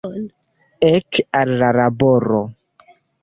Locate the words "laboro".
1.79-2.41